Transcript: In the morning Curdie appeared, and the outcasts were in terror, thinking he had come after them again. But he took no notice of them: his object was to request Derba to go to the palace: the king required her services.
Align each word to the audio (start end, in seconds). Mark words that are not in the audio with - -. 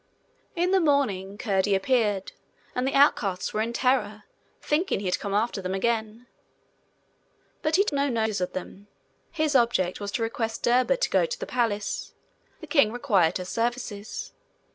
In 0.55 0.71
the 0.71 0.79
morning 0.79 1.37
Curdie 1.37 1.75
appeared, 1.75 2.31
and 2.73 2.87
the 2.87 2.95
outcasts 2.95 3.53
were 3.53 3.61
in 3.61 3.71
terror, 3.71 4.23
thinking 4.59 4.99
he 4.99 5.05
had 5.05 5.19
come 5.19 5.35
after 5.35 5.61
them 5.61 5.75
again. 5.75 6.25
But 7.61 7.75
he 7.75 7.83
took 7.83 7.93
no 7.93 8.09
notice 8.09 8.41
of 8.41 8.53
them: 8.53 8.87
his 9.31 9.55
object 9.55 9.99
was 9.99 10.11
to 10.13 10.23
request 10.23 10.63
Derba 10.63 10.97
to 10.97 11.09
go 11.11 11.27
to 11.27 11.39
the 11.39 11.45
palace: 11.45 12.15
the 12.61 12.65
king 12.65 12.91
required 12.91 13.37
her 13.37 13.45
services. 13.45 14.31